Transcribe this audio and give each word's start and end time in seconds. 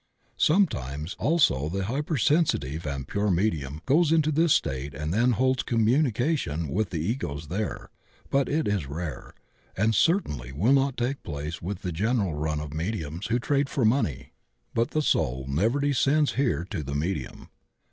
Some 0.39 0.65
times 0.65 1.15
also 1.19 1.69
the 1.69 1.83
hypersensitive 1.85 2.87
and 2.87 3.07
pure 3.07 3.29
mediiun 3.29 3.81
goes 3.85 4.11
into 4.11 4.31
this 4.31 4.51
state 4.51 4.95
and 4.95 5.13
then 5.13 5.33
holds 5.33 5.61
commimication 5.61 6.69
with 6.71 6.89
the 6.89 6.97
Egos 6.99 7.49
there, 7.49 7.91
but 8.31 8.49
it 8.49 8.67
is 8.67 8.87
rare, 8.87 9.35
and 9.77 9.93
certainly 9.93 10.51
will 10.51 10.73
not 10.73 10.97
take 10.97 11.21
place 11.21 11.61
with 11.61 11.83
the 11.83 11.91
general 11.91 12.33
run 12.33 12.59
of 12.59 12.73
mediums 12.73 13.27
who 13.27 13.37
trade 13.37 13.69
for 13.69 13.85
money. 13.85 14.33
But 14.73 14.89
the 14.89 15.03
soul 15.03 15.45
never 15.47 15.79
descends 15.79 16.31
here 16.33 16.65
to 16.71 16.81
the 16.81 16.95
me 16.95 17.13
dium. 17.13 17.49